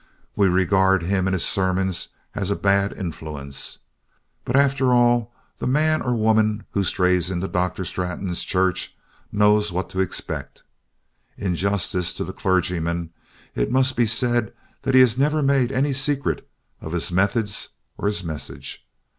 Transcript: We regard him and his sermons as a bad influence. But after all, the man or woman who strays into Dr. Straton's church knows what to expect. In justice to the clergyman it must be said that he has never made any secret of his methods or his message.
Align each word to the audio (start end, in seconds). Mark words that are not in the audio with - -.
We 0.35 0.47
regard 0.47 1.03
him 1.03 1.27
and 1.27 1.33
his 1.35 1.45
sermons 1.45 2.07
as 2.33 2.49
a 2.49 2.55
bad 2.55 2.91
influence. 2.91 3.77
But 4.45 4.55
after 4.55 4.91
all, 4.91 5.31
the 5.57 5.67
man 5.67 6.01
or 6.01 6.15
woman 6.15 6.63
who 6.71 6.83
strays 6.83 7.29
into 7.29 7.47
Dr. 7.47 7.85
Straton's 7.85 8.43
church 8.43 8.97
knows 9.31 9.71
what 9.71 9.91
to 9.91 9.99
expect. 9.99 10.63
In 11.37 11.55
justice 11.55 12.15
to 12.15 12.23
the 12.23 12.33
clergyman 12.33 13.11
it 13.53 13.69
must 13.71 13.95
be 13.95 14.07
said 14.07 14.51
that 14.81 14.95
he 14.95 15.01
has 15.01 15.19
never 15.19 15.43
made 15.43 15.71
any 15.71 15.93
secret 15.93 16.49
of 16.81 16.93
his 16.93 17.11
methods 17.11 17.69
or 17.95 18.07
his 18.07 18.23
message. 18.23 18.83